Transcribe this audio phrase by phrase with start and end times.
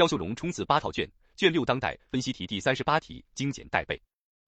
[0.00, 1.06] 肖秀荣冲刺八套卷，
[1.36, 4.00] 卷六当代分析题第三十八题精简带背。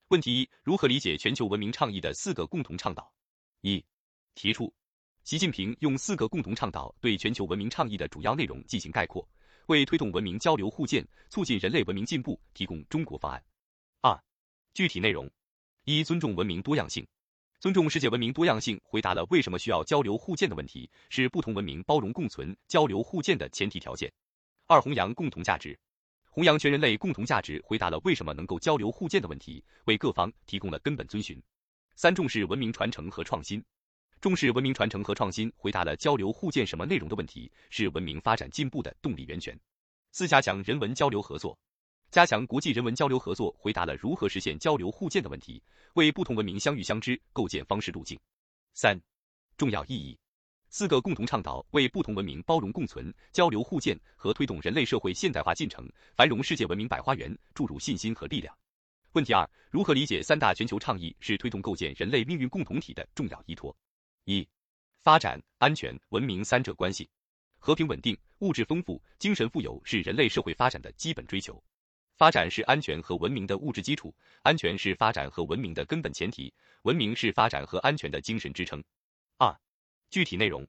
[0.09, 3.13] 问题一：如何理解全球文明倡议的四个共同倡导？
[3.61, 3.85] 一、
[4.35, 4.73] 提出，
[5.25, 9.29] 习近平用四个共同倡导对全球文明倡议的主要内容进行概括，
[9.67, 13.45] 为推动文明交流互鉴、促进人类文明进步提供中国方案。
[14.01, 14.19] 二、
[14.73, 15.31] 具体内容：
[15.85, 17.07] 一、尊重文明多样性。
[17.61, 24.11] 尊重世界文明多样性，回答了为什么需要交流互鉴的问题，是不同文明包容共存、交流互鉴的前提条件。
[24.67, 25.79] 二、弘扬共同价值，
[26.31, 31.41] 弘扬全人类共同价值，回答了为什么能够交流互鉴的问题，为各方提供了根本遵循。
[31.95, 33.63] 三、重视文明传承和创新，
[34.21, 39.59] 重视文明传承和创新，回答了交流互鉴什么内容的问题，是文明发展进步的动力源泉。
[40.13, 41.59] 四、加强人文交流合作。
[42.11, 45.63] 加强国际人文交流合作，回答了如何实现交流互鉴的问题，
[45.95, 48.19] 为不同文明相遇相知构建方式路径。
[48.75, 49.01] 三、
[49.57, 50.19] 重要意义：
[50.75, 55.87] 四个共同倡导为不同文明包容共存、交流互鉴和推动人类社会现代化进程、
[56.17, 58.57] 繁荣世界文明百花园注入信心和力量。
[59.13, 63.77] 问题二：如何理解三大全球倡议是推动构建人类命运共同体的重要依托？
[64.25, 64.49] 一、
[65.03, 67.07] 发展、安全、文明三者关系。
[67.59, 71.63] 和平稳定、物质丰富、精神富有是人类社会发展的基本追求。
[72.17, 76.51] 发展是安全和文明的物质基础，安全是发展和文明的根本前提，
[76.85, 78.83] 文明是发展和安全的精神支撑。
[80.13, 80.63] 具体内容：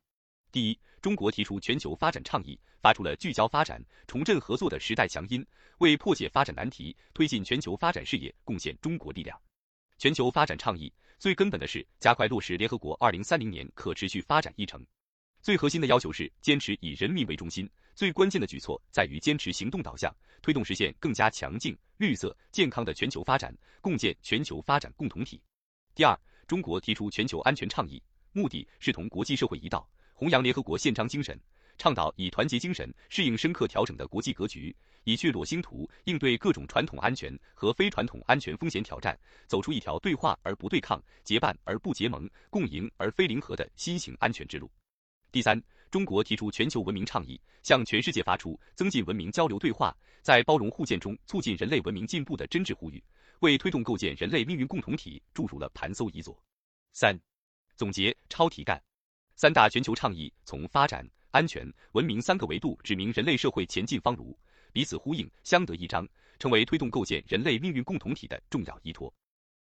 [0.54, 5.46] 第一，中国提出全球发展倡议，发出了聚焦发展、重振合作的时代强音，
[5.80, 9.38] 为破解发展难题、推进全球发展事业贡献中国力量。
[9.98, 14.82] 全球发展倡议最根本的是加快落实联合国二零三零年可持续发展议程，
[15.42, 17.70] 最核心的要求是坚持以人民为中心。
[17.96, 25.42] 最关键的举措在于坚持行动导向，推动实现更加强劲、绿色、健康的全球发展，共建全球发展共同体。
[25.94, 28.02] 第二，中国提出全球安全倡议，
[28.34, 31.40] 目的是同国际社会一道，弘扬联合国宪章精神，
[31.78, 39.18] 倡导以团结精神适应深刻调整的国际格局，以血裸星图应对各种传统安全和非传统安全风险挑战，
[39.48, 44.70] 走出一条对话而不对抗、结伴而不结盟、共赢而非零和的新型安全之路。
[45.32, 45.62] 第三，
[45.92, 53.04] 中国提出全球文明倡议，向全世界发出增进文明交流对话，在包容互鉴中促进人类文明进步的真挚呼吁，
[53.42, 56.40] 为推动构建人类命运共同体注入了盘搜遗作。
[56.94, 57.20] 三，
[57.76, 58.82] 总结超题干，
[59.36, 64.38] 三大全球倡议从发展、安全、文明三个维度指明人类社会前进方路，
[64.72, 66.08] 彼此呼应，相得益彰，
[66.38, 69.14] 成为推动构建人类命运共同体的重要依托。